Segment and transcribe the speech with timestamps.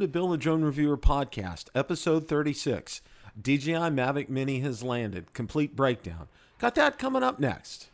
[0.00, 3.02] To Bill the Drone Reviewer Podcast, episode 36.
[3.38, 5.34] DJI Mavic Mini has landed.
[5.34, 6.28] Complete breakdown.
[6.58, 7.90] Got that coming up next.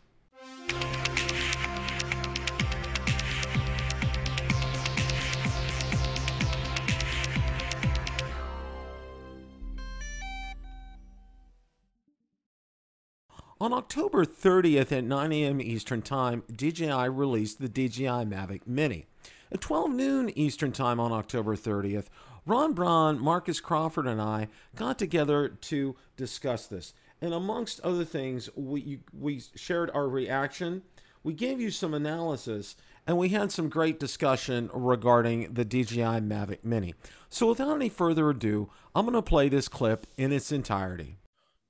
[13.58, 15.60] On October 30th at 9 a.m.
[15.60, 19.06] Eastern Time, DJI released the DJI Mavic Mini.
[19.52, 22.06] At 12 noon Eastern Time on October 30th,
[22.47, 26.95] Ron Braun, Marcus Crawford, and I got together to discuss this.
[27.20, 30.83] And amongst other things, we, we shared our reaction,
[31.23, 36.65] we gave you some analysis, and we had some great discussion regarding the DJI Mavic
[36.65, 36.95] Mini.
[37.28, 41.19] So without any further ado, I'm going to play this clip in its entirety.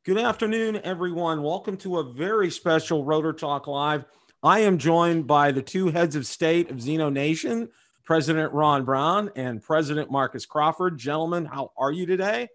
[0.05, 1.43] Good afternoon, everyone.
[1.43, 4.07] Welcome to a very special Rotor Talk Live.
[4.47, 7.69] I am joined by the two heads of state of Xeno Nation,
[8.05, 10.97] President Ron Brown and President Marcus Crawford.
[10.99, 12.47] Gentlemen, how are you today?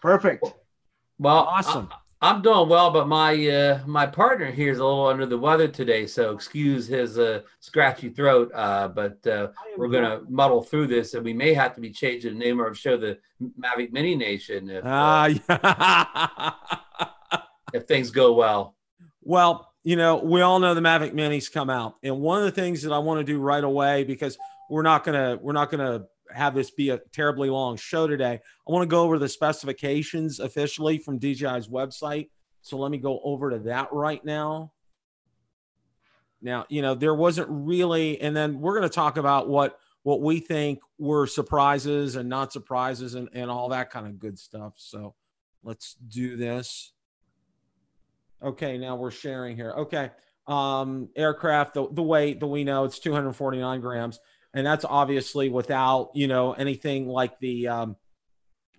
[0.00, 0.44] Perfect.
[1.20, 1.88] Well, awesome.
[2.20, 5.38] I, am doing well, but my uh, my partner here is a little under the
[5.38, 8.50] weather today, so excuse his uh, scratchy throat.
[8.52, 11.90] Uh, but uh, we're going to muddle through this, and we may have to be
[11.90, 16.50] changing the name of our show, the Mavic Mini Nation, if, uh, yeah.
[17.72, 18.74] if things go well.
[19.22, 22.50] Well, you know, we all know the Mavic Minis come out, and one of the
[22.50, 24.38] things that I want to do right away because
[24.70, 28.40] we're not gonna we're not gonna have this be a terribly long show today.
[28.66, 32.30] I want to go over the specifications officially from DJI's website.
[32.62, 34.72] So let me go over to that right now.
[36.40, 40.20] Now, you know, there wasn't really, and then we're going to talk about what what
[40.20, 44.72] we think were surprises and not surprises and, and all that kind of good stuff.
[44.76, 45.14] So
[45.62, 46.92] let's do this.
[48.42, 49.70] Okay, now we're sharing here.
[49.70, 50.10] Okay.
[50.46, 54.18] Um, aircraft, the, the weight that we know it's 249 grams,
[54.52, 57.96] and that's obviously without, you know, anything like the um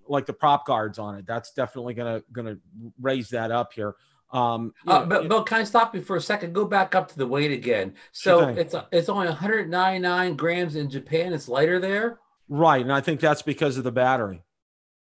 [0.08, 1.26] like the prop guards on it.
[1.26, 2.58] That's definitely gonna gonna
[3.02, 3.96] raise that up here.
[4.32, 6.54] Um, uh, but, but can I stop you for a second?
[6.54, 7.94] Go back up to the weight again.
[8.12, 11.34] So it's it's only 199 grams in Japan.
[11.34, 12.20] It's lighter there.
[12.50, 14.44] Right, and I think that's because of the battery.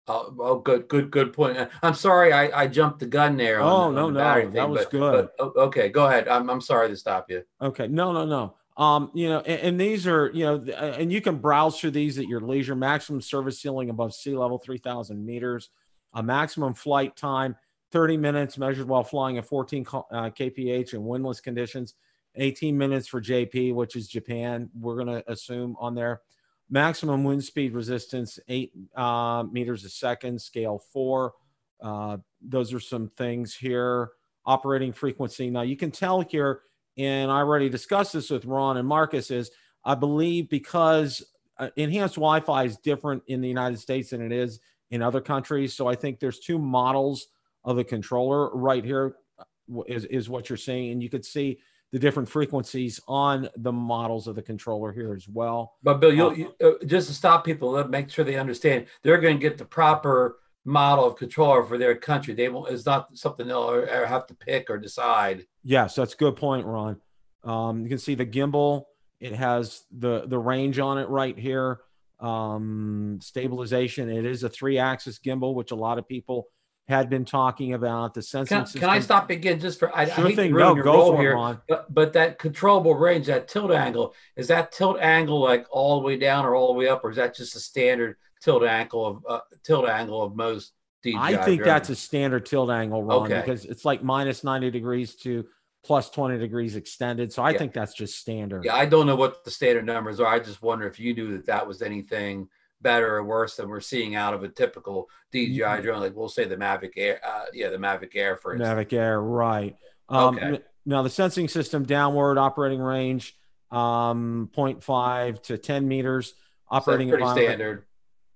[0.08, 1.56] Oh, oh, good, good, good point.
[1.56, 3.60] Uh, I'm sorry, I, I jumped the gun there.
[3.60, 5.28] On, oh no, no, thing, that was but, good.
[5.38, 6.26] But, okay, go ahead.
[6.26, 7.42] I'm, I'm sorry to stop you.
[7.60, 8.54] Okay, no, no, no.
[8.76, 11.92] Um, you know, and, and, these are, you know, uh, and you can browse through
[11.92, 12.74] these at your leisure.
[12.74, 15.70] Maximum service ceiling above sea level, 3,000 meters.
[16.14, 17.54] A maximum flight time,
[17.92, 21.94] 30 minutes measured while flying at 14 uh, kph in windless conditions.
[22.36, 24.70] 18 minutes for JP, which is Japan.
[24.78, 26.22] We're going to assume on there.
[26.72, 31.34] Maximum wind speed resistance, eight uh, meters a second, scale four.
[31.82, 34.12] Uh, those are some things here.
[34.46, 35.50] Operating frequency.
[35.50, 36.62] Now you can tell here,
[36.96, 39.50] and I already discussed this with Ron and Marcus, is
[39.84, 41.22] I believe because
[41.58, 44.58] uh, enhanced Wi Fi is different in the United States than it is
[44.90, 45.74] in other countries.
[45.74, 47.26] So I think there's two models
[47.64, 50.92] of the controller right here, uh, is, is what you're seeing.
[50.92, 51.58] And you could see
[51.92, 55.74] the different frequencies on the models of the controller here as well.
[55.82, 59.20] But Bill, you'll, uh, you, uh, just to stop people, make sure they understand they're
[59.20, 62.34] going to get the proper model of controller for their country.
[62.34, 62.72] They won't.
[62.72, 65.46] It's not something they'll have to pick or decide.
[65.62, 67.00] Yes, that's a good point, Ron.
[67.44, 68.84] Um, you can see the gimbal.
[69.20, 71.80] It has the the range on it right here.
[72.20, 74.08] Um, stabilization.
[74.08, 76.46] It is a three axis gimbal, which a lot of people
[76.88, 78.80] had been talking about the sensing can, system.
[78.80, 80.52] Can I stop again just for I, sure I hate thing.
[80.52, 81.58] no, go for here, it.
[81.68, 86.06] But, but that controllable range, that tilt angle, is that tilt angle like all the
[86.06, 89.06] way down or all the way up, or is that just a standard tilt angle
[89.06, 90.72] of uh, tilt angle of most
[91.04, 91.16] DJI?
[91.16, 93.40] I think that's a standard tilt angle, Ron, okay.
[93.40, 95.46] because it's like minus ninety degrees to
[95.84, 97.32] plus 20 degrees extended.
[97.32, 97.58] So I yeah.
[97.58, 98.64] think that's just standard.
[98.64, 100.28] Yeah, I don't know what the standard numbers are.
[100.28, 102.48] I just wonder if you knew that that was anything–
[102.82, 105.82] better or worse than we're seeing out of a typical DJI mm-hmm.
[105.82, 106.00] drone.
[106.00, 108.68] Like we'll say the Mavic Air, uh, yeah, the Mavic Air for instance.
[108.68, 109.76] Mavic Air, right?
[110.08, 110.60] Um, okay.
[110.84, 113.36] Now the sensing system downward operating range,
[113.70, 116.34] um, 0.5 to 10 meters.
[116.68, 117.84] Operating so pretty standard.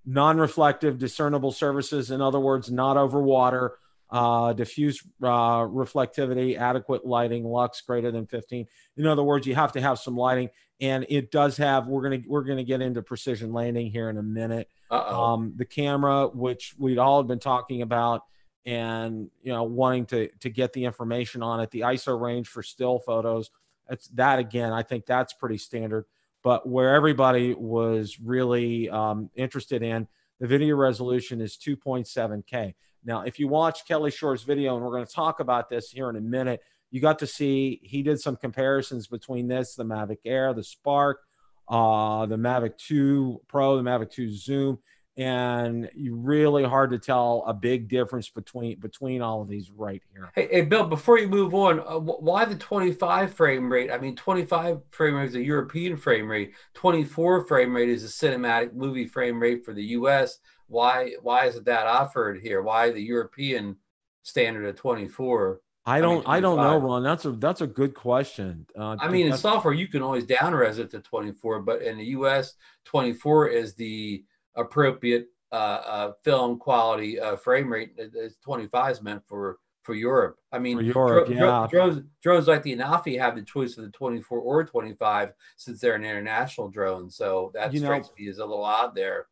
[0.04, 2.10] Non-reflective, discernible surfaces.
[2.10, 3.78] In other words, not over water.
[4.08, 8.66] Uh, diffuse uh, reflectivity, adequate lighting, lux greater than 15.
[8.96, 10.48] In other words, you have to have some lighting
[10.80, 14.22] and it does have we're gonna we're gonna get into precision landing here in a
[14.22, 14.68] minute.
[14.90, 18.22] Um, the camera which we'd all been talking about
[18.64, 21.70] and you know wanting to to get the information on it.
[21.70, 23.50] The iso range for still photos
[23.88, 26.04] that's that again i think that's pretty standard.
[26.42, 30.06] But where everybody was really um, interested in
[30.38, 32.74] the video resolution is 2.7k
[33.04, 36.10] now if you watch kelly shore's video and we're going to talk about this here
[36.10, 40.18] in a minute you got to see he did some comparisons between this, the Mavic
[40.24, 41.20] Air, the Spark,
[41.68, 44.78] uh, the Mavic 2 Pro, the Mavic 2 Zoom,
[45.16, 50.30] and really hard to tell a big difference between between all of these right here.
[50.34, 53.90] Hey, hey Bill, before you move on, uh, why the 25 frame rate?
[53.90, 56.52] I mean, 25 frame rate is a European frame rate.
[56.74, 60.38] 24 frame rate is a cinematic movie frame rate for the U.S.
[60.68, 62.62] Why why isn't that offered here?
[62.62, 63.76] Why the European
[64.22, 65.60] standard of 24?
[65.88, 66.26] I don't.
[66.28, 67.04] I, don't know, Ron.
[67.04, 68.66] That's a that's a good question.
[68.76, 72.04] Uh, I mean, in software, you can always downres it to 24, but in the
[72.06, 72.54] U.S.,
[72.86, 74.24] 24 is the
[74.56, 77.92] appropriate uh, uh, film quality uh, frame rate.
[77.96, 80.38] It's 25 is meant for for Europe.
[80.50, 81.68] I mean, Europe, dro- yeah.
[81.70, 85.94] drones drones like the Anafi have the choice of the 24 or 25 since they're
[85.94, 87.08] an international drone.
[87.08, 89.28] So that you strikes know, me as a little odd there.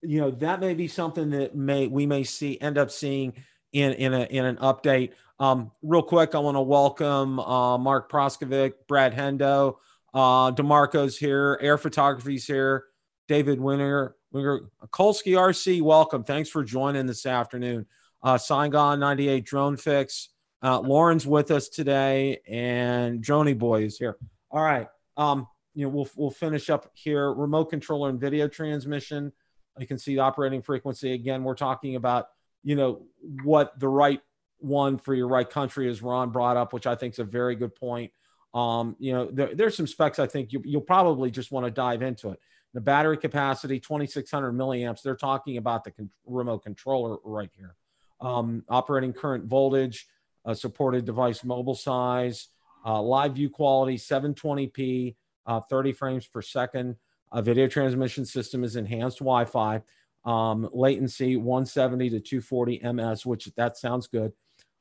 [0.00, 3.34] You know, that may be something that may we may see end up seeing
[3.72, 5.12] in in a in an update.
[5.42, 9.74] Um, real quick, I want to welcome uh, Mark Proskovic, Brad Hendo,
[10.14, 12.84] uh, Demarco's here, Air Photography's here,
[13.26, 16.22] David Winter, Winter Kolsky RC, welcome.
[16.22, 17.86] Thanks for joining this afternoon.
[18.22, 20.28] Uh, Saigon 98 Drone Fix.
[20.62, 24.18] Uh, Lauren's with us today, and Joni Boy is here.
[24.52, 24.86] All right.
[25.16, 27.32] Um, you know, we'll we'll finish up here.
[27.32, 29.32] Remote controller and video transmission.
[29.76, 31.14] You can see the operating frequency.
[31.14, 32.28] Again, we're talking about
[32.62, 33.06] you know
[33.42, 34.20] what the right
[34.62, 37.54] one for your right country, as Ron brought up, which I think is a very
[37.54, 38.12] good point.
[38.54, 41.70] Um, you know, there, there's some specs I think you, you'll probably just want to
[41.70, 42.40] dive into it.
[42.74, 45.02] The battery capacity, 2,600 milliamps.
[45.02, 47.76] They're talking about the con- remote controller right here.
[48.20, 50.06] Um, operating current voltage,
[50.44, 52.48] uh, supported device mobile size,
[52.84, 55.16] uh, live view quality, 720p,
[55.46, 56.96] uh, 30 frames per second.
[57.32, 59.82] A video transmission system is enhanced Wi-Fi.
[60.24, 64.32] Um, latency 170 to 240 ms, which that sounds good.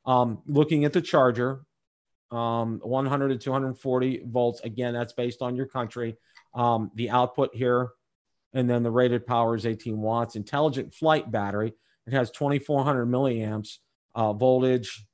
[0.05, 1.61] Um, looking at the charger,
[2.31, 4.61] um, 100 to 240 volts.
[4.61, 6.17] Again, that's based on your country.
[6.53, 7.91] Um, the output here,
[8.53, 10.35] and then the rated power is 18 watts.
[10.35, 11.73] Intelligent flight battery.
[12.07, 13.77] It has 2,400 milliamps
[14.15, 15.05] uh, voltage,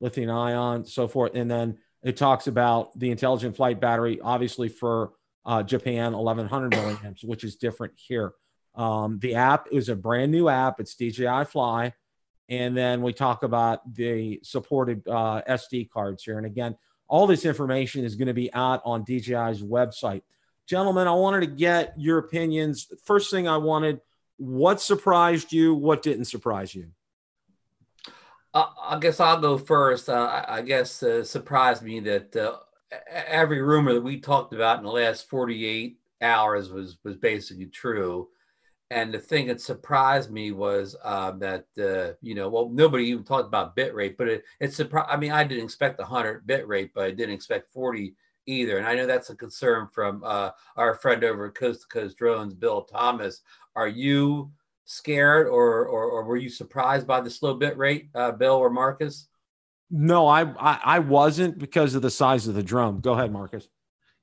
[0.00, 1.34] lithium ion, so forth.
[1.34, 5.12] And then it talks about the intelligent flight battery, obviously for
[5.44, 8.32] uh, Japan, 1,100 milliamps, which is different here.
[8.74, 10.80] Um, the app is a brand new app.
[10.80, 11.92] It's DJI Fly.
[12.50, 16.36] And then we talk about the supported uh, SD cards here.
[16.36, 16.76] And again,
[17.06, 20.22] all this information is going to be out on DJI's website.
[20.66, 22.88] Gentlemen, I wanted to get your opinions.
[23.04, 24.00] First thing I wanted,
[24.36, 25.74] what surprised you?
[25.74, 26.88] What didn't surprise you?
[28.52, 30.08] Uh, I guess I'll go first.
[30.08, 32.56] Uh, I guess uh, surprised me that uh,
[33.08, 38.28] every rumor that we talked about in the last 48 hours was was basically true.
[38.92, 43.22] And the thing that surprised me was um, that uh, you know, well, nobody even
[43.22, 45.08] talked about bit rate, but it, it surprised.
[45.10, 48.14] I mean, I didn't expect 100 bit rate, but I didn't expect 40
[48.46, 48.78] either.
[48.78, 52.16] And I know that's a concern from uh, our friend over at Coast to Coast
[52.16, 53.42] Drones, Bill Thomas.
[53.76, 54.50] Are you
[54.86, 58.70] scared, or or, or were you surprised by the slow bit rate, uh, Bill or
[58.70, 59.28] Marcus?
[59.90, 63.00] No, I, I I wasn't because of the size of the drum.
[63.00, 63.68] Go ahead, Marcus.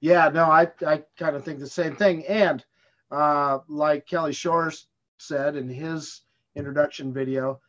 [0.02, 2.64] Yeah, no, I I kind of think the same thing, and
[3.12, 4.88] uh, like Kelly Shores
[5.18, 6.22] said in his
[6.56, 7.60] introduction video,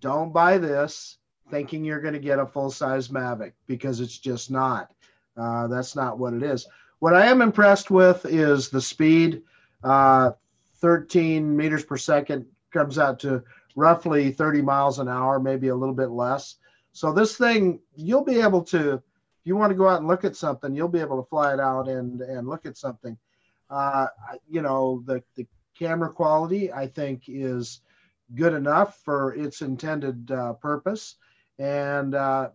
[0.00, 1.18] don't buy this
[1.50, 4.90] thinking you're going to get a full size Mavic because it's just not.
[5.36, 6.66] Uh, that's not what it is.
[6.98, 9.42] What I am impressed with is the speed.
[9.82, 10.32] Uh,
[10.76, 13.42] 13 meters per second comes out to
[13.76, 16.56] roughly 30 miles an hour, maybe a little bit less.
[16.92, 19.00] So this thing, you'll be able to, if
[19.44, 21.60] you want to go out and look at something, you'll be able to fly it
[21.60, 23.16] out and and look at something.
[23.72, 24.06] Uh,
[24.48, 25.46] you know, the, the
[25.78, 27.80] camera quality, I think, is
[28.34, 31.16] good enough for its intended uh, purpose.
[31.58, 32.50] And uh,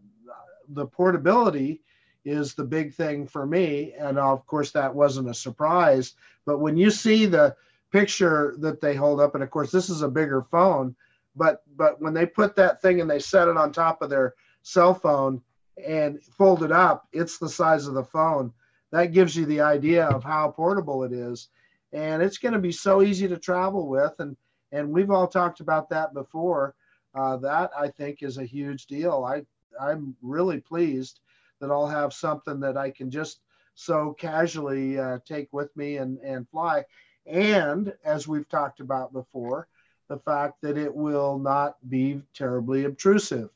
[0.70, 1.82] the portability
[2.24, 3.94] is the big thing for me.
[3.98, 6.14] And of course, that wasn't a surprise.
[6.46, 7.56] But when you see the
[7.92, 10.96] picture that they hold up, and of course, this is a bigger phone,
[11.36, 14.34] but but when they put that thing and they set it on top of their
[14.64, 15.42] cell phone
[15.86, 18.52] and fold it up, it's the size of the phone
[18.92, 21.50] that gives you the idea of how portable it is.
[21.94, 24.14] And it's going to be so easy to travel with.
[24.20, 24.36] And
[24.72, 26.76] and we've all talked about that before.
[27.16, 29.24] Uh, that i think is a huge deal.
[29.26, 29.44] I
[29.80, 31.20] i'm really pleased
[31.60, 33.42] that i'll have something that i can just
[33.76, 36.84] so casually uh, take with me and and fly.
[37.26, 39.68] And as we've talked about before
[40.10, 43.50] the fact that it will not be terribly obtrusive.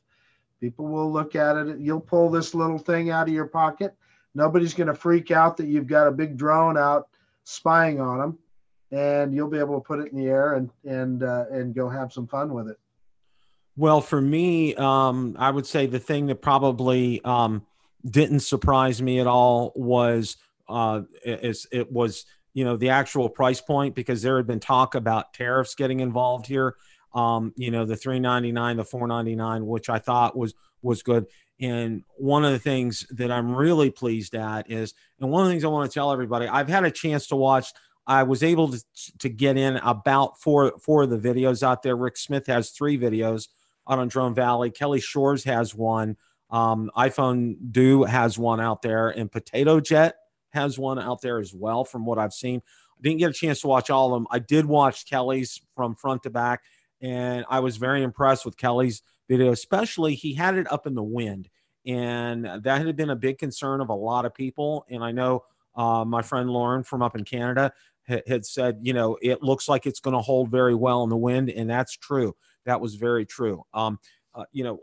[0.59, 1.79] People will look at it.
[1.79, 3.95] You'll pull this little thing out of your pocket
[4.33, 7.07] Nobody's going to freak out that you've got a big drone out
[7.43, 8.39] spying on them,
[8.91, 11.89] and you'll be able to put it in the air and and uh, and go
[11.89, 12.77] have some fun with it.
[13.77, 17.65] Well, for me, um, I would say the thing that probably um,
[18.05, 23.61] didn't surprise me at all was uh, is it was you know the actual price
[23.61, 26.75] point because there had been talk about tariffs getting involved here.
[27.13, 31.27] Um, you know the 399, the 499, which I thought was was good.
[31.61, 35.53] And one of the things that I'm really pleased at is, and one of the
[35.53, 37.71] things I want to tell everybody, I've had a chance to watch.
[38.07, 38.83] I was able to,
[39.19, 41.95] to get in about four four of the videos out there.
[41.95, 43.47] Rick Smith has three videos
[43.87, 44.71] out on Drone Valley.
[44.71, 46.17] Kelly Shores has one.
[46.49, 50.15] Um, iPhone Do has one out there, and Potato Jet
[50.49, 52.61] has one out there as well, from what I've seen.
[52.99, 54.27] I didn't get a chance to watch all of them.
[54.31, 56.61] I did watch Kelly's from front to back,
[57.01, 61.03] and I was very impressed with Kelly's video, especially he had it up in the
[61.03, 61.49] wind.
[61.85, 64.85] And that had been a big concern of a lot of people.
[64.89, 65.45] And I know
[65.75, 67.71] uh, my friend Lauren from up in Canada
[68.27, 71.17] had said, you know, it looks like it's going to hold very well in the
[71.17, 71.49] wind.
[71.49, 72.35] And that's true.
[72.65, 73.63] That was very true.
[73.73, 73.99] Um,
[74.35, 74.81] uh, you know,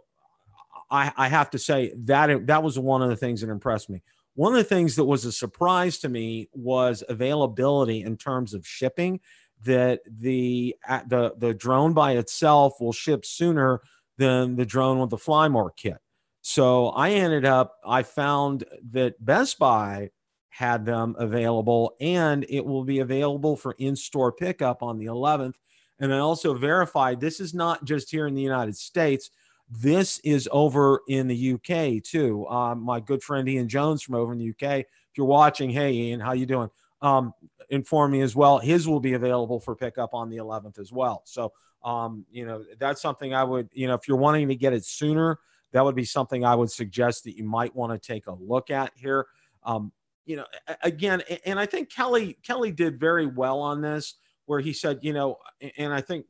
[0.90, 4.02] I, I have to say that that was one of the things that impressed me.
[4.34, 8.66] One of the things that was a surprise to me was availability in terms of
[8.66, 9.20] shipping.
[9.64, 10.76] That the
[11.08, 13.80] the the drone by itself will ship sooner
[14.18, 15.96] than the drone with the Flymore kit.
[16.42, 20.10] So I ended up I found that Best Buy
[20.50, 25.54] had them available and it will be available for in-store pickup on the 11th.
[26.00, 29.30] And I also verified this is not just here in the United States
[29.70, 32.46] this is over in the UK too.
[32.48, 34.80] Um, my good friend Ian Jones from over in the UK.
[34.80, 36.70] If you're watching, hey Ian, how you doing?
[37.02, 37.34] Um,
[37.68, 38.58] inform me as well.
[38.58, 41.22] His will be available for pickup on the 11th as well.
[41.26, 41.52] So,
[41.84, 44.84] um, you know, that's something I would, you know, if you're wanting to get it
[44.84, 45.38] sooner,
[45.72, 48.70] that would be something I would suggest that you might want to take a look
[48.70, 49.26] at here.
[49.64, 49.92] Um,
[50.24, 50.44] you know,
[50.82, 54.14] again, and I think Kelly Kelly did very well on this,
[54.46, 55.36] where he said, you know,
[55.76, 56.26] and I think,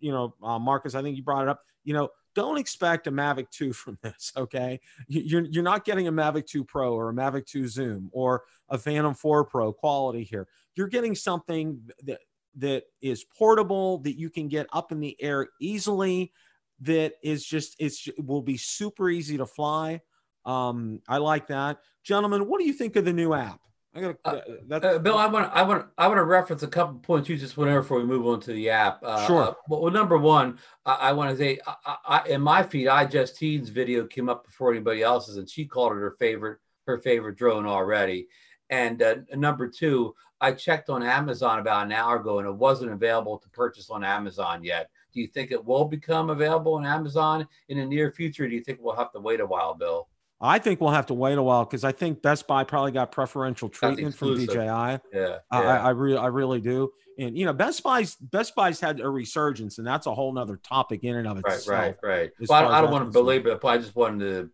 [0.00, 1.60] you know, uh, Marcus, I think you brought it up.
[1.84, 4.80] You know, don't expect a Mavic 2 from this, okay?
[5.08, 8.78] You're, you're not getting a Mavic 2 Pro or a Mavic 2 Zoom or a
[8.78, 10.48] Phantom 4 Pro quality here.
[10.74, 12.18] You're getting something that,
[12.56, 16.32] that is portable, that you can get up in the air easily,
[16.80, 20.00] that is just, it's, it will be super easy to fly.
[20.44, 21.78] Um, I like that.
[22.02, 23.60] Gentlemen, what do you think of the new app?
[23.94, 24.40] I got uh,
[24.70, 25.18] uh, Bill.
[25.18, 27.82] I want I want I want to reference a couple points you just went over
[27.82, 29.00] before we move on to the app.
[29.02, 29.42] Uh, sure.
[29.42, 33.68] Uh, well, number one, I, I want to say I, I, in my feed, iJustine's
[33.68, 37.66] video came up before anybody else's, and she called it her favorite her favorite drone
[37.66, 38.28] already.
[38.70, 42.90] And uh, number two, I checked on Amazon about an hour ago, and it wasn't
[42.90, 44.90] available to purchase on Amazon yet.
[45.14, 48.48] Do you think it will become available on Amazon in the near future?
[48.48, 50.08] do you think we'll have to wait a while, Bill?
[50.40, 53.12] I think we'll have to wait a while because I think Best Buy probably got
[53.12, 54.56] preferential treatment from DJI.
[54.56, 55.38] Yeah, yeah.
[55.52, 56.90] I, I really, I really do.
[57.16, 60.56] And you know, Best Buy's Best Buy's had a resurgence, and that's a whole nother
[60.56, 61.68] topic in and of itself.
[61.68, 62.30] Right, right, right.
[62.48, 64.50] Well, I, I don't want to believe it, but I just wanted to.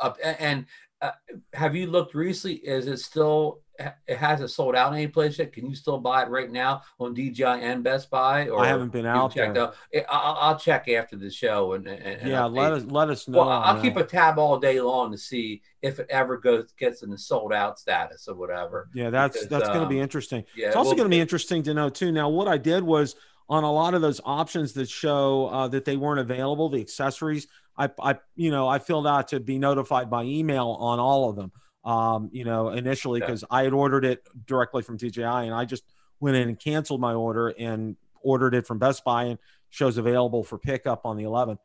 [0.00, 0.66] Up and
[1.04, 1.10] uh,
[1.52, 2.56] have you looked recently?
[2.56, 3.60] Is it still
[4.06, 5.52] it hasn't sold out any place yet.
[5.52, 8.48] Can you still buy it right now on DJI and Best Buy?
[8.48, 9.56] Or I haven't been out there.
[9.56, 9.74] Out?
[10.08, 13.40] I'll, I'll, check after the show and, and yeah, let us let us know.
[13.40, 17.02] Well, I'll keep a tab all day long to see if it ever goes gets
[17.02, 18.88] in the sold out status or whatever.
[18.94, 20.44] Yeah, that's because, that's um, going to be interesting.
[20.56, 22.12] Yeah, it's also well, going to be interesting to know too.
[22.12, 23.16] Now, what I did was
[23.48, 27.48] on a lot of those options that show uh, that they weren't available, the accessories.
[27.76, 31.36] I, I, you know, I filled out to be notified by email on all of
[31.36, 31.52] them
[31.84, 33.56] um, you know, initially because yeah.
[33.58, 35.84] I had ordered it directly from DJI and I just
[36.20, 39.38] went in and canceled my order and ordered it from Best Buy and
[39.70, 41.58] shows available for pickup on the 11th.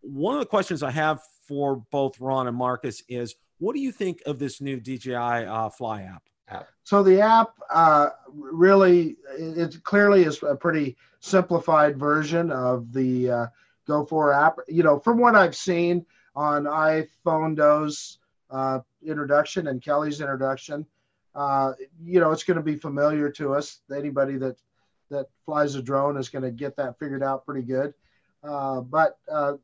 [0.00, 3.90] One of the questions I have for both Ron and Marcus is what do you
[3.90, 6.22] think of this new DJI uh, Fly app?
[6.84, 13.46] So the app uh, really, it clearly is a pretty simplified version of the uh,
[13.88, 14.58] Go 4 app.
[14.68, 18.18] You know, from what I've seen on iPhonedo's
[18.50, 20.86] uh, introduction and Kelly's introduction.
[21.34, 23.80] Uh, you know, it's going to be familiar to us.
[23.94, 24.56] Anybody that
[25.10, 27.94] that flies a drone is going to get that figured out pretty good.
[28.44, 29.54] Uh, but uh,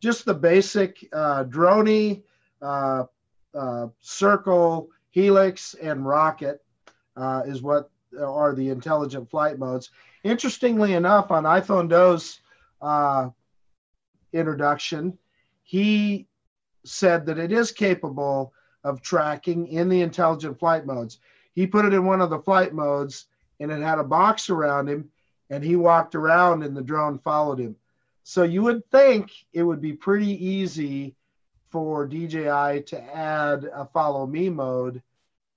[0.00, 2.22] just the basic uh, dronie,
[2.62, 3.04] uh,
[3.54, 6.62] uh, circle, helix, and rocket
[7.46, 9.90] is what are the intelligent flight modes.
[10.22, 12.40] Interestingly enough, on iPhonedo's
[12.84, 13.30] Uh,
[14.34, 15.16] introduction,
[15.62, 16.28] he
[16.84, 21.18] said that it is capable of tracking in the intelligent flight modes.
[21.54, 23.24] He put it in one of the flight modes
[23.58, 25.08] and it had a box around him
[25.48, 27.74] and he walked around and the drone followed him.
[28.22, 31.14] So you would think it would be pretty easy
[31.70, 35.00] for DJI to add a follow me mode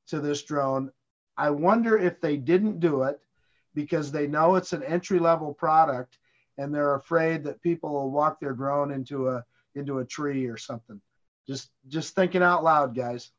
[0.07, 0.93] to this drone.
[1.35, 3.19] I wonder if they didn't do it
[3.73, 6.19] because they know it's an entry level product
[6.57, 9.43] and they're afraid that people will walk their drone into a
[9.75, 11.01] into a tree or something.
[11.47, 13.31] Just just thinking out loud, guys.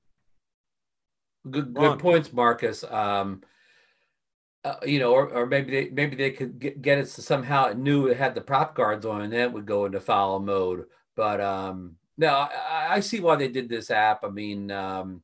[1.49, 2.85] Good, good points, Marcus.
[2.85, 3.43] Um,
[4.65, 7.67] uh, you know, or, or maybe they maybe they could get, get it to somehow
[7.67, 10.39] it knew it had the prop guards on, and then it would go into follow
[10.39, 10.87] mode.
[11.17, 14.25] But um, no, I, I see why they did this app.
[14.25, 15.23] I mean, um,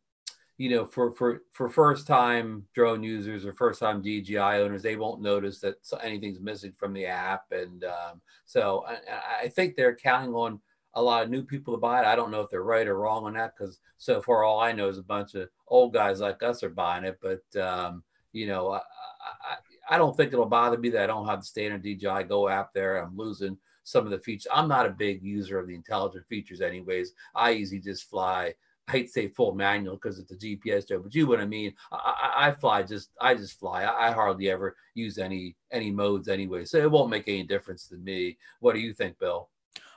[0.57, 4.97] you know, for for for first time drone users or first time DJI owners, they
[4.97, 9.97] won't notice that anything's missing from the app, and um, so I, I think they're
[9.97, 10.61] counting on
[10.95, 12.07] a lot of new people to buy it.
[12.07, 14.73] I don't know if they're right or wrong on that because so far all I
[14.73, 17.19] know is a bunch of old guys like us are buying it.
[17.21, 21.27] But um, you know, I, I, I, don't think it'll bother me that I don't
[21.27, 22.99] have the standard DJI Go app there.
[22.99, 24.47] I'm losing some of the features.
[24.53, 27.13] I'm not a big user of the intelligent features, anyways.
[27.35, 28.55] I usually just fly.
[28.88, 31.41] I hate to say full manual because it's a GPS job, but you know what
[31.41, 31.73] I mean.
[31.91, 31.97] I,
[32.37, 33.85] I, I fly just I just fly.
[33.85, 37.88] I, I, hardly ever use any any modes anyway, so it won't make any difference
[37.88, 38.37] to me.
[38.61, 39.49] What do you think, Bill?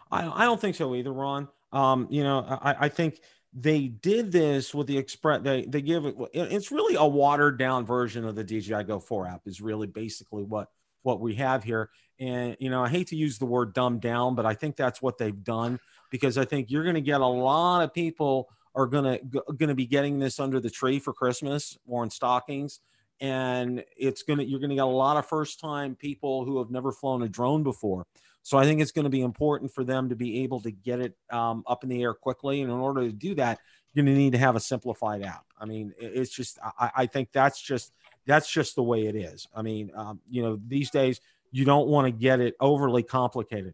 [0.10, 1.50] I, I don't think so either, Ron.
[1.74, 3.20] Um, you know, I, I think
[3.53, 7.86] they did this with the express they they give it it's really a watered down
[7.86, 10.67] version of the DJI Go 4 app is really basically what
[11.01, 11.89] what we have here
[12.20, 15.01] and you know I hate to use the word dumbed down but I think that's
[15.01, 15.79] what they've done
[16.12, 19.19] because I think you're going to get a lot of people are going
[19.67, 22.79] to be getting this under the tree for Christmas or in stockings
[23.19, 26.91] and it's to you're to get a lot of first time people who have never
[26.91, 28.05] flown a drone before
[28.48, 31.01] so I think it's going to be important for them to be able to get
[31.01, 32.62] it um, up in the air quickly.
[32.62, 33.60] And in order to do that,
[33.91, 35.43] you're going to need to have a simplified app.
[35.60, 37.91] I mean, it's just I, I think that's just
[38.25, 39.50] that's just the way it is.
[39.53, 41.19] I mean, um, you know, these days
[41.51, 43.74] you don't want to get it overly complicated.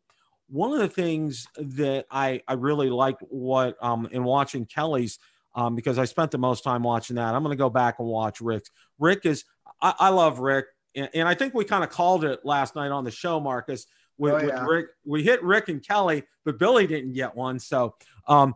[0.53, 5.17] One of the things that I I really like what um, in watching Kelly's
[5.55, 7.33] um, because I spent the most time watching that.
[7.33, 8.69] I'm going to go back and watch Rick's.
[8.99, 9.45] Rick is
[9.81, 12.91] I, I love Rick, and, and I think we kind of called it last night
[12.91, 13.87] on the show, Marcus
[14.19, 14.61] with, oh, yeah.
[14.61, 14.85] with Rick.
[15.05, 17.57] We hit Rick and Kelly, but Billy didn't get one.
[17.57, 17.95] So,
[18.27, 18.53] um,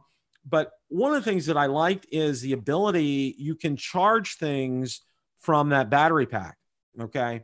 [0.47, 5.01] but one of the things that I liked is the ability you can charge things
[5.39, 6.57] from that battery pack.
[6.99, 7.43] Okay.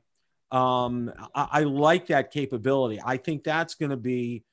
[0.53, 3.01] Um, I, I like that capability.
[3.03, 4.43] I think that's going to be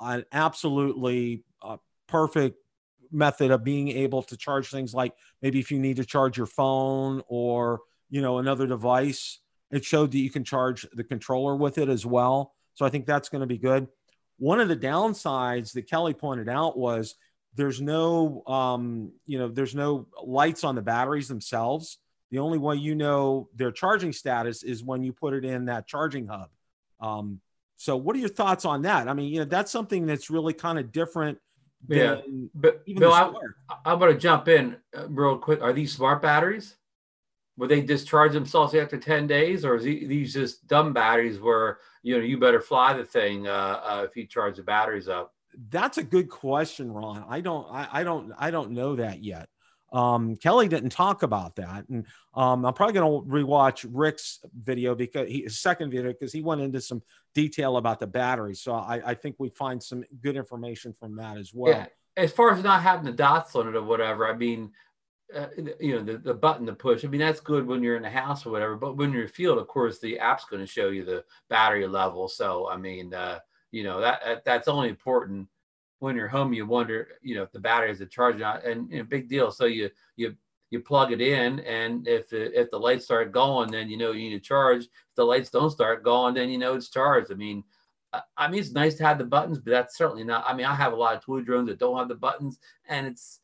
[0.00, 2.58] an absolutely uh, perfect
[3.10, 6.46] method of being able to charge things like maybe if you need to charge your
[6.46, 11.78] phone or you know another device it showed that you can charge the controller with
[11.78, 13.88] it as well so I think that's going to be good.
[14.38, 17.16] One of the downsides that Kelly pointed out was
[17.56, 21.98] there's no, um, you know, there's no lights on the batteries themselves.
[22.30, 25.86] The only way you know their charging status is when you put it in that
[25.86, 26.50] charging hub.
[27.00, 27.40] Um,
[27.76, 29.08] so, what are your thoughts on that?
[29.08, 31.38] I mean, you know, that's something that's really kind of different.
[31.88, 32.20] yeah,
[32.54, 33.32] but Bill, I,
[33.84, 35.62] I'm going to jump in uh, real quick.
[35.62, 36.74] Are these smart batteries?
[37.56, 42.16] Will they discharge themselves after 10 days or is these just dumb batteries where you
[42.16, 45.34] know you better fly the thing uh, uh, if you charge the batteries up
[45.70, 49.48] that's a good question ron i don't i, I don't i don't know that yet
[49.92, 54.94] um, kelly didn't talk about that and um, i'm probably going to rewatch rick's video
[54.94, 57.02] because he, his second video because he went into some
[57.34, 61.36] detail about the battery so i, I think we find some good information from that
[61.36, 61.86] as well yeah.
[62.16, 64.70] as far as not having the dots on it or whatever i mean
[65.34, 65.46] uh,
[65.78, 68.08] you know the, the button to push i mean that's good when you're in the
[68.08, 70.88] house or whatever but when you're in field of course the app's going to show
[70.88, 73.38] you the battery level so i mean uh,
[73.70, 75.46] you know that that's only important
[76.00, 78.98] when you're home you wonder you know if the battery is charging out and you
[78.98, 80.34] know, big deal so you you
[80.70, 84.30] you plug it in and if if the lights start going then you know you
[84.30, 87.34] need to charge if the lights don't start going then you know it's charged i
[87.34, 87.64] mean
[88.36, 90.44] I mean, it's nice to have the buttons, but that's certainly not.
[90.48, 93.06] I mean, I have a lot of toy drones that don't have the buttons, and
[93.06, 93.40] it's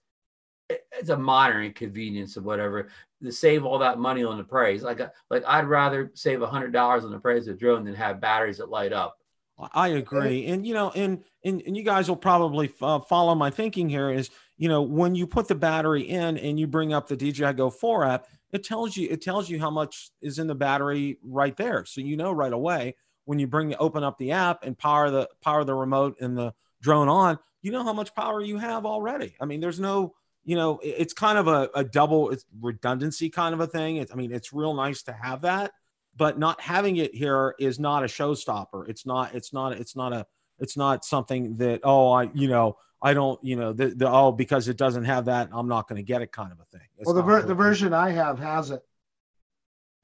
[0.70, 2.88] it's a minor inconvenience of whatever
[3.22, 4.82] to save all that money on the praise.
[4.82, 7.94] Like, uh, like I'd rather save a hundred dollars on the praise of drone than
[7.94, 9.18] have batteries that light up.
[9.72, 13.50] I agree, and you know, and and, and you guys will probably uh, follow my
[13.50, 14.10] thinking here.
[14.10, 17.52] Is you know, when you put the battery in and you bring up the DJI
[17.52, 21.18] Go 4 app, it tells you it tells you how much is in the battery
[21.22, 24.76] right there, so you know right away when you bring open up the app and
[24.76, 28.58] power the power the remote and the drone on, you know how much power you
[28.58, 29.34] have already.
[29.40, 30.14] I mean, there's no
[30.44, 33.96] you know, it's kind of a, a double it's redundancy kind of a thing.
[33.96, 35.72] It's, I mean, it's real nice to have that,
[36.16, 38.88] but not having it here is not a showstopper.
[38.88, 40.26] It's not, it's not, it's not a,
[40.58, 44.32] it's not something that, oh, I, you know, I don't, you know, the, the oh,
[44.32, 46.86] because it doesn't have that, I'm not going to get it kind of a thing.
[46.98, 48.82] It's well, the, ver- the version I have has it.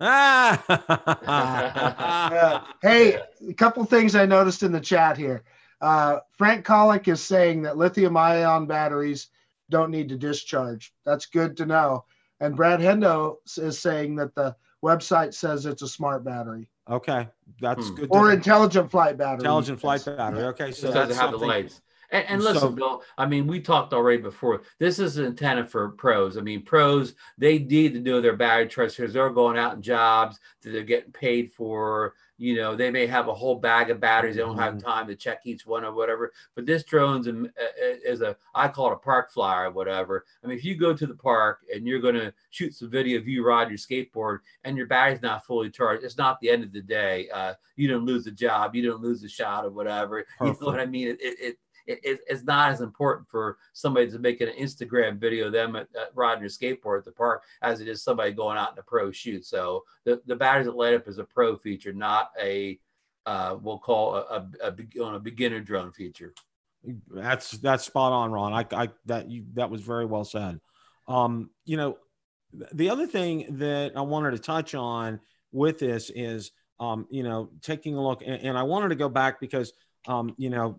[0.00, 0.64] Ah.
[1.26, 3.18] uh, hey,
[3.48, 5.44] a couple things I noticed in the chat here.
[5.80, 9.28] Uh, Frank Colick is saying that lithium ion batteries
[9.70, 10.92] don't need to discharge.
[11.04, 12.04] That's good to know.
[12.40, 16.68] And Brad Hendo is saying that the website says it's a smart battery.
[16.88, 17.28] Okay,
[17.60, 17.94] that's hmm.
[17.94, 18.08] good.
[18.10, 19.40] Or intelligent flight battery.
[19.40, 20.44] Intelligent flight battery.
[20.44, 21.80] Okay, so it doesn't have the lights.
[22.12, 24.62] And, and listen, so, Bill, I mean, we talked already before.
[24.78, 26.36] This is intended for pros.
[26.36, 29.82] I mean, pros, they need to know their battery charge because they're going out in
[29.82, 32.14] jobs that they're getting paid for.
[32.40, 34.36] You know, they may have a whole bag of batteries.
[34.36, 34.88] They don't have mm-hmm.
[34.88, 36.32] time to check each one or whatever.
[36.54, 37.44] But this drone's a,
[38.02, 40.24] is a, I call it a park flyer or whatever.
[40.42, 43.18] I mean, if you go to the park and you're going to shoot some video
[43.18, 46.64] of you ride your skateboard and your battery's not fully charged, it's not the end
[46.64, 47.28] of the day.
[47.28, 48.74] Uh, you don't lose the job.
[48.74, 50.24] You don't lose the shot or whatever.
[50.38, 50.60] Perfect.
[50.60, 51.08] You know what I mean?
[51.08, 55.46] It, it, it it, it's not as important for somebody to make an Instagram video
[55.46, 58.58] of them at, at riding a skateboard at the park as it is somebody going
[58.58, 59.44] out in a pro shoot.
[59.44, 62.78] So the, the batteries that light up is a pro feature, not a
[63.26, 66.32] uh, we'll call a, a, a, on a beginner drone feature.
[67.10, 68.54] That's that's spot on, Ron.
[68.54, 70.60] I, I that you that was very well said.
[71.06, 71.98] Um, you know,
[72.72, 75.20] the other thing that I wanted to touch on
[75.52, 79.08] with this is, um, you know, taking a look, and, and I wanted to go
[79.08, 79.72] back because,
[80.06, 80.78] um, you know,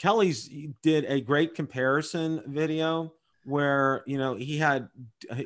[0.00, 0.48] Kelly's
[0.82, 3.12] did a great comparison video
[3.44, 4.88] where you know he had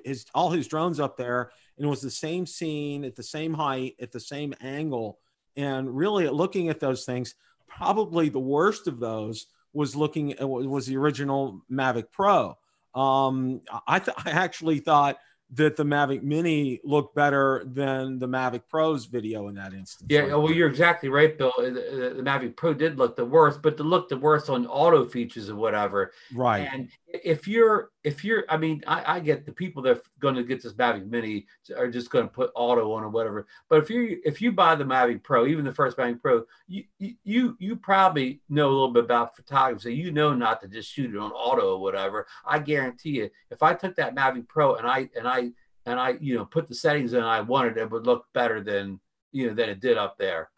[0.04, 3.54] his all his drones up there and it was the same scene at the same
[3.54, 5.18] height at the same angle.
[5.56, 7.34] And really looking at those things
[7.68, 12.56] probably the worst of those was looking at was the original mavic pro.
[12.94, 15.18] Um, I, th- I actually thought
[15.54, 20.08] that the Mavic Mini looked better than the Mavic Pro's video in that instance.
[20.08, 21.52] Yeah, oh, well, you're exactly right, Bill.
[21.58, 24.66] Uh, the, the, Mavic Pro did look the worst, but to look the worst on
[24.66, 26.12] auto features or whatever.
[26.34, 26.68] Right.
[26.72, 30.34] And if you're, if you're, I mean, I, I get the people that are going
[30.34, 33.46] to get this Mavic Mini are just going to put auto on or whatever.
[33.68, 36.84] But if you if you buy the Mavic Pro, even the first Mavic Pro, you
[36.98, 39.94] you you probably know a little bit about photography.
[39.94, 42.26] You know not to just shoot it on auto or whatever.
[42.44, 45.52] I guarantee you, if I took that Mavic Pro and I and I
[45.86, 49.00] and I, you know, put the settings in I wanted, it would look better than
[49.30, 50.50] you know than it did up there.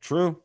[0.00, 0.40] True.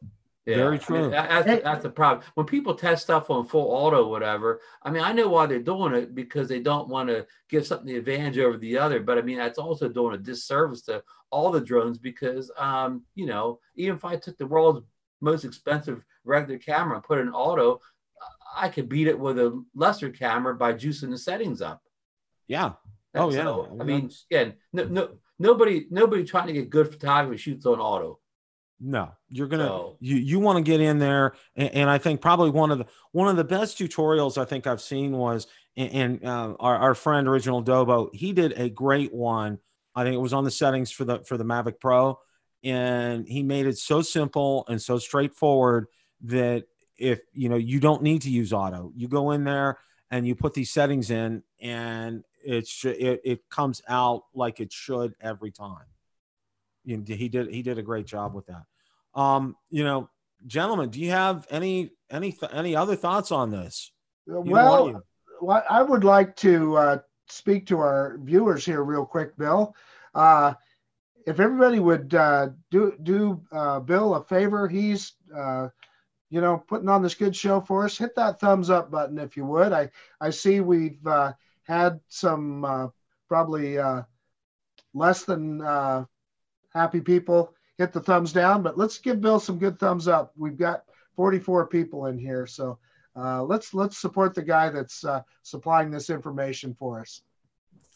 [0.46, 0.98] Yeah, Very true.
[0.98, 2.26] I mean, that's, that's the problem.
[2.34, 5.94] When people test stuff on full auto, whatever, I mean, I know why they're doing
[5.94, 9.02] it because they don't want to give something the advantage over the other.
[9.02, 13.28] But I mean, that's also doing a disservice to all the drones because, um, you
[13.28, 14.84] know, even if I took the world's
[15.22, 17.80] most expensive regular camera and put it in auto,
[18.56, 21.84] I could beat it with a lesser camera by juicing the settings up.
[22.48, 22.74] Yeah,
[23.14, 23.44] Oh yeah.
[23.44, 27.80] So, I mean, again, no, no, nobody, nobody trying to get good photography shoots on
[27.80, 28.20] auto.
[28.84, 32.20] No, you're gonna so, you you want to get in there, and, and, I think
[32.20, 35.46] probably one of the one of the best tutorials I think I've seen was,
[35.78, 39.60] and, uh, our our friend Original Dobo, he did a great one.
[39.94, 42.18] I think it was on the settings for the for the Mavic Pro,
[42.64, 45.86] and he made it so simple and so straightforward
[46.24, 46.64] that
[46.98, 49.78] if you know you don't need to use auto, you go in there
[50.10, 55.14] and you put these settings in, and it's it, it comes out like it should
[55.22, 55.86] every time.
[56.84, 58.64] You know, he did he did a great job with that.
[59.14, 60.10] Um, you know,
[60.48, 63.92] gentlemen, do you have any any any other thoughts on this?
[64.26, 65.04] well,
[65.42, 66.98] well, I would like to uh,
[67.28, 69.76] speak to our viewers here real quick, Bill.
[70.14, 70.54] Uh,
[71.26, 75.70] if everybody would uh, do do uh, Bill a favor, he's uh,
[76.30, 77.98] you know putting on this good show for us.
[77.98, 79.72] Hit that thumbs up button if you would.
[79.74, 82.88] I I see we've uh, had some uh,
[83.28, 84.04] probably uh,
[84.94, 86.06] less than uh,
[86.74, 90.32] happy people hit the thumbs down, but let's give Bill some good thumbs up.
[90.38, 90.84] We've got
[91.16, 92.78] 44 people in here, so
[93.16, 97.22] uh, let's let's support the guy that's uh, supplying this information for us.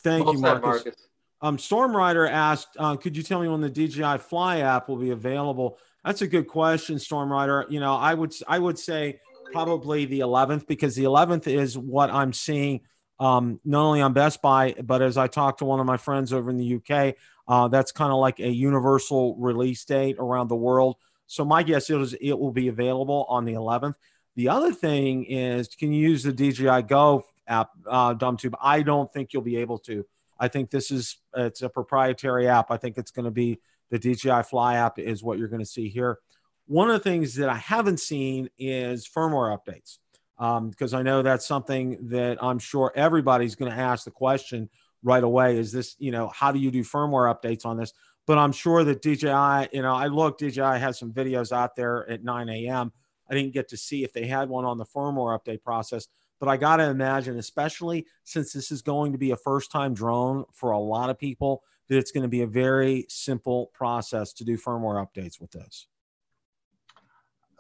[0.03, 0.63] Thank well you, Marcus.
[0.63, 1.07] Marcus.
[1.41, 4.97] Um, Storm Rider asked, uh, "Could you tell me when the DJI Fly app will
[4.97, 7.65] be available?" That's a good question, Storm Rider.
[7.69, 9.19] You know, I would I would say
[9.51, 12.81] probably the 11th because the 11th is what I'm seeing
[13.19, 16.33] um, not only on Best Buy, but as I talked to one of my friends
[16.33, 17.15] over in the UK,
[17.47, 20.95] uh, that's kind of like a universal release date around the world.
[21.27, 23.95] So my guess is it will be available on the 11th.
[24.35, 28.53] The other thing is, can you use the DJI Go app, uh, DumTube?
[28.61, 30.05] I don't think you'll be able to.
[30.39, 32.69] I think this is it's a proprietary app.
[32.69, 35.65] I think it's going to be the DJI Fly app is what you're going to
[35.65, 36.19] see here.
[36.67, 39.99] One of the things that I haven't seen is firmware updates
[40.37, 44.69] because um, I know that's something that I'm sure everybody's going to ask the question
[45.05, 45.57] right away.
[45.57, 47.93] Is this, you know, how do you do firmware updates on this?
[48.27, 52.09] But I'm sure that DJI, you know, I looked, DJI has some videos out there
[52.09, 52.91] at 9 a.m.
[53.29, 56.07] I didn't get to see if they had one on the firmware update process,
[56.39, 59.93] but I got to imagine, especially since this is going to be a first time
[59.93, 64.33] drone for a lot of people, that it's going to be a very simple process
[64.33, 65.87] to do firmware updates with this.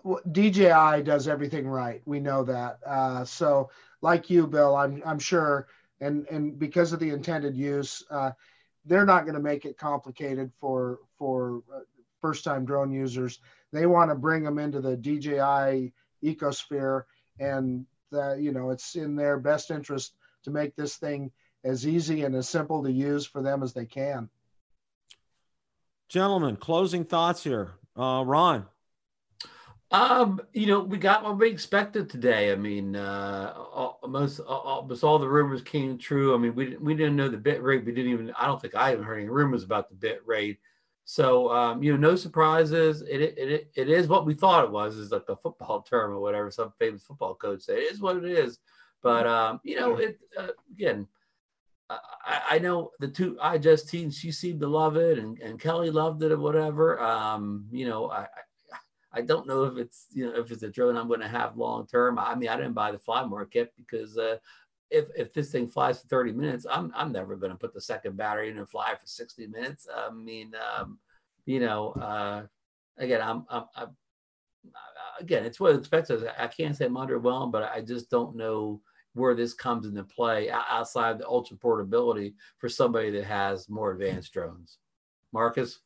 [0.03, 2.01] Well, DJI does everything right.
[2.05, 2.79] We know that.
[2.85, 5.67] Uh, so, like you, Bill, I'm I'm sure,
[6.01, 8.31] and and because of the intended use, uh,
[8.85, 11.79] they're not going to make it complicated for for uh,
[12.21, 13.39] first time drone users.
[13.71, 17.03] They want to bring them into the DJI ecosphere,
[17.39, 21.31] and that you know it's in their best interest to make this thing
[21.63, 24.29] as easy and as simple to use for them as they can.
[26.07, 27.73] Gentlemen, closing thoughts here.
[27.97, 28.67] Uh, Ron.
[29.91, 32.51] Um, you know, we got what we expected today.
[32.51, 36.33] I mean, uh, almost almost all the rumors came true.
[36.33, 37.85] I mean, we didn't we didn't know the bit rate.
[37.85, 38.31] We didn't even.
[38.31, 40.59] I don't think I even heard any rumors about the bit rate.
[41.07, 43.03] So, um, you know, no surprises.
[43.03, 44.97] It, it it it is what we thought it was.
[44.97, 47.77] Is like a football term or whatever some famous football coach said.
[47.77, 48.59] It is what it is.
[49.03, 51.07] But um, you know, it uh, again.
[51.87, 54.17] I, I know the two iJustine's.
[54.17, 56.99] She seemed to love it, and, and Kelly loved it, or whatever.
[56.99, 58.25] Um, you know, I,
[59.15, 61.57] I don't know if it's you know if it's a drone I'm going to have
[61.57, 62.19] long term.
[62.19, 64.37] I mean, I didn't buy the Fly More kit because uh,
[64.91, 67.81] if if this thing flies for 30 minutes, I'm I'm never going to put the
[67.81, 69.87] second battery in and fly for 60 minutes.
[69.93, 70.99] I mean, um,
[71.45, 72.43] you know, uh,
[72.97, 73.95] again, I'm, I'm, I'm
[75.19, 76.27] again, it's what expected.
[76.37, 78.81] I can't say I'm underwhelmed, but I just don't know
[79.13, 84.33] where this comes into play outside the ultra portability for somebody that has more advanced
[84.33, 84.77] drones.
[85.31, 85.79] Marcus.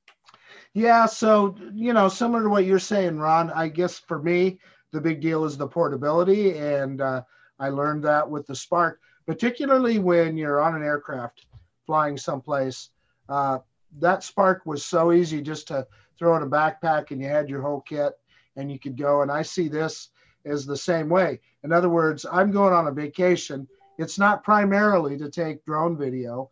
[0.73, 3.51] Yeah, so you know, similar to what you're saying, Ron.
[3.51, 4.59] I guess for me,
[4.91, 7.23] the big deal is the portability, and uh,
[7.59, 11.45] I learned that with the Spark, particularly when you're on an aircraft
[11.85, 12.89] flying someplace.
[13.27, 13.59] Uh,
[13.99, 17.61] that Spark was so easy just to throw in a backpack, and you had your
[17.61, 18.13] whole kit,
[18.55, 19.21] and you could go.
[19.21, 20.09] And I see this
[20.45, 21.39] as the same way.
[21.63, 23.67] In other words, I'm going on a vacation.
[23.97, 26.49] It's not primarily to take drone video,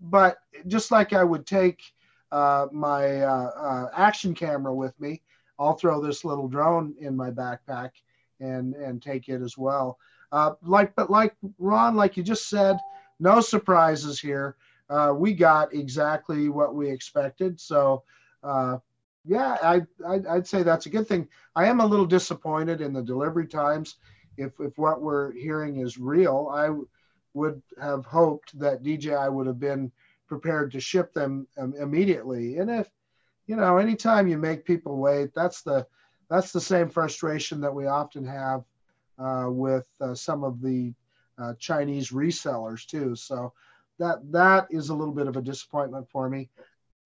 [0.00, 1.80] but just like I would take
[2.32, 5.22] uh, my uh, uh, action camera with me.
[5.58, 7.90] I'll throw this little drone in my backpack
[8.40, 9.98] and and take it as well.
[10.30, 12.78] Uh, like, but like Ron, like you just said,
[13.18, 14.56] no surprises here.
[14.88, 17.60] Uh, we got exactly what we expected.
[17.60, 18.04] So,
[19.24, 21.28] yeah, I, I I'd say that's a good thing.
[21.56, 23.96] I am a little disappointed in the delivery times.
[24.36, 26.70] If if what we're hearing is real, I
[27.34, 29.92] would have hoped that DJI would have been
[30.28, 32.58] prepared to ship them um, immediately.
[32.58, 32.88] And if,
[33.46, 35.86] you know, anytime you make people wait, that's the
[36.30, 38.64] that's the same frustration that we often have
[39.18, 40.92] uh, with uh, some of the
[41.38, 43.16] uh, Chinese resellers too.
[43.16, 43.52] So
[43.98, 46.50] that that is a little bit of a disappointment for me.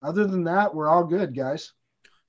[0.01, 1.71] Other than that, we're all good, guys.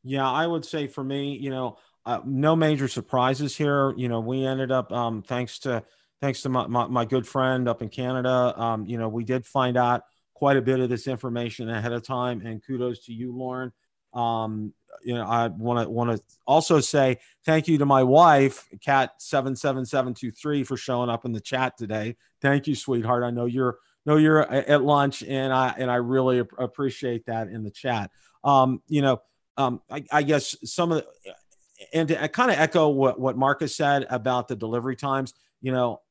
[0.05, 3.95] Yeah, I would say for me, you know, uh, no major surprises here.
[3.97, 5.83] You know, we ended up um, thanks to
[6.21, 8.55] thanks to my, my, my, good friend up in Canada.
[8.57, 10.03] Um, you know, we did find out
[10.35, 12.45] quite a bit of this information ahead of time.
[12.45, 13.73] And kudos to you, Lauren.
[14.13, 18.69] Um, you know, I want to want to also say thank you to my wife,
[18.81, 22.17] Cat seven seven seven two three, for showing up in the chat today.
[22.41, 23.25] Thank you, sweetheart.
[23.25, 27.65] I know you're know you're at lunch, and I and I really appreciate that in
[27.65, 28.11] the chat.
[28.45, 29.21] Um, you know,
[29.57, 31.35] um, I, I guess some of the,
[31.93, 35.35] and to kind of echo what what Marcus said about the delivery times.
[35.61, 36.03] You know,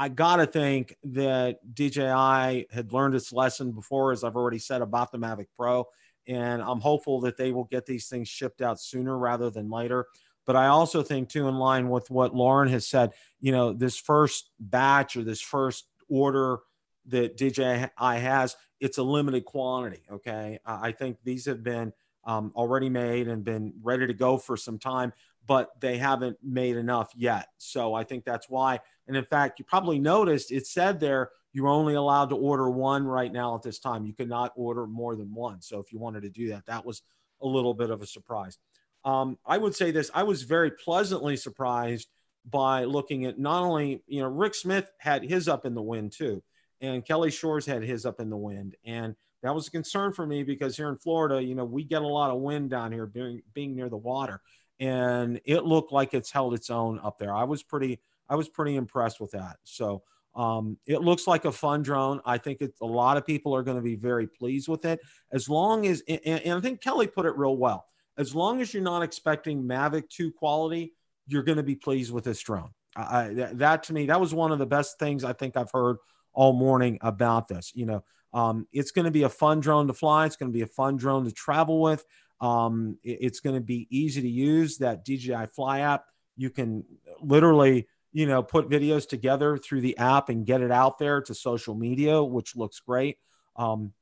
[0.00, 4.80] I got to think that DJI had learned its lesson before, as I've already said
[4.80, 5.88] about the Mavic Pro.
[6.26, 10.06] And I'm hopeful that they will get these things shipped out sooner rather than later.
[10.46, 13.10] But I also think, too, in line with what Lauren has said,
[13.40, 16.60] you know, this first batch or this first order
[17.08, 20.02] that DJI has, it's a limited quantity.
[20.10, 20.60] Okay.
[20.64, 21.92] I think these have been
[22.24, 25.12] um, already made and been ready to go for some time,
[25.46, 27.48] but they haven't made enough yet.
[27.58, 31.66] So I think that's why and in fact, you probably noticed it said there you're
[31.66, 34.06] only allowed to order one right now at this time.
[34.06, 35.60] You cannot order more than one.
[35.62, 37.02] So if you wanted to do that, that was
[37.42, 38.56] a little bit of a surprise.
[39.04, 42.06] Um, I would say this I was very pleasantly surprised
[42.48, 46.12] by looking at not only, you know, Rick Smith had his up in the wind
[46.12, 46.40] too,
[46.80, 48.76] and Kelly Shores had his up in the wind.
[48.84, 52.02] And that was a concern for me because here in Florida, you know, we get
[52.02, 54.40] a lot of wind down here being, being near the water.
[54.80, 57.34] And it looked like it's held its own up there.
[57.34, 59.58] I was pretty I was pretty impressed with that.
[59.64, 60.02] So
[60.34, 62.20] um, it looks like a fun drone.
[62.24, 65.00] I think it, a lot of people are going to be very pleased with it.
[65.32, 67.86] As long as, and, and I think Kelly put it real well.
[68.16, 70.94] As long as you're not expecting Mavic 2 quality,
[71.26, 72.70] you're going to be pleased with this drone.
[72.96, 75.70] I, that, that to me, that was one of the best things I think I've
[75.72, 75.96] heard
[76.32, 77.72] all morning about this.
[77.74, 80.26] You know, um, it's going to be a fun drone to fly.
[80.26, 82.04] It's going to be a fun drone to travel with.
[82.40, 84.78] Um, it, it's going to be easy to use.
[84.78, 86.04] That DJI Fly app,
[86.36, 86.84] you can
[87.20, 91.34] literally you know, put videos together through the app and get it out there to
[91.34, 93.18] social media, which looks great.
[93.56, 93.92] Um,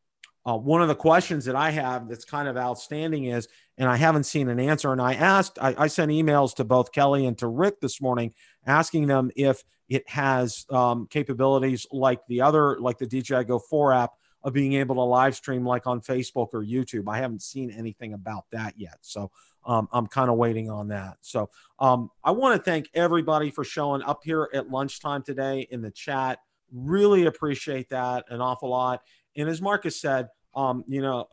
[0.47, 3.97] uh, one of the questions that I have that's kind of outstanding is, and I
[3.97, 7.37] haven't seen an answer, and I asked, I, I sent emails to both Kelly and
[7.39, 8.33] to Rick this morning
[8.67, 13.93] asking them if it has um, capabilities like the other, like the DJI Go 4
[13.93, 17.05] app, of being able to live stream like on Facebook or YouTube.
[17.09, 18.99] I haven't seen anything about that yet.
[19.01, 19.31] So
[19.67, 21.19] um, I'm kind of waiting on that.
[21.21, 25.83] So um, I want to thank everybody for showing up here at lunchtime today in
[25.83, 26.39] the chat.
[26.73, 29.03] Really appreciate that an awful lot.
[29.37, 31.29] And as Marcus said, um, you know,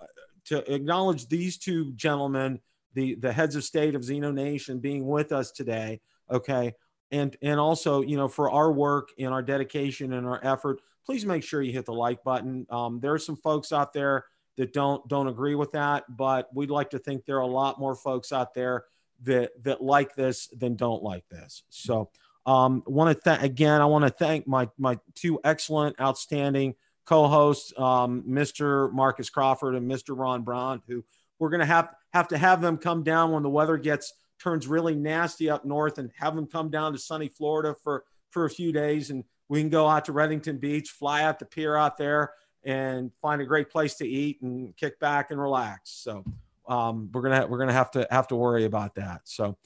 [0.45, 2.59] to acknowledge these two gentlemen,
[2.93, 5.99] the the heads of state of Xeno Nation, being with us today.
[6.31, 6.73] Okay,
[7.11, 11.25] and and also you know for our work and our dedication and our effort, please
[11.25, 12.65] make sure you hit the like button.
[12.69, 14.25] Um, there are some folks out there
[14.57, 17.79] that don't don't agree with that, but we'd like to think there are a lot
[17.79, 18.85] more folks out there
[19.23, 21.63] that that like this than don't like this.
[21.69, 22.09] So
[22.45, 27.71] um, want to th- again, I want to thank my my two excellent, outstanding co-hosts,
[27.77, 28.91] um, Mr.
[28.91, 30.17] Marcus Crawford and Mr.
[30.17, 31.03] Ron Brown, who
[31.39, 34.67] we're going to have have to have them come down when the weather gets turns
[34.67, 38.49] really nasty up north, and have them come down to sunny Florida for for a
[38.49, 41.97] few days, and we can go out to Redington Beach, fly out the pier out
[41.97, 45.91] there, and find a great place to eat and kick back and relax.
[45.91, 46.23] So
[46.67, 49.21] um, we're gonna we're gonna have to have to worry about that.
[49.25, 49.57] So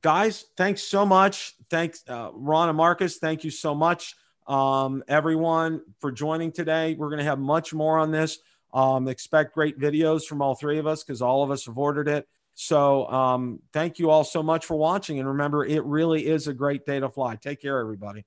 [0.00, 1.54] guys, thanks so much.
[1.70, 3.18] Thanks, uh, Ron and Marcus.
[3.18, 4.14] Thank you so much
[4.46, 6.94] um, everyone for joining today.
[6.94, 8.38] We're to have much more on this.
[8.74, 12.08] Um, expect great videos from all three of us because all of us have ordered
[12.08, 12.26] it.
[12.54, 15.18] So um, thank you all so much for watching.
[15.18, 17.36] And remember, it really is a great day to fly.
[17.36, 18.24] Take care, everybody.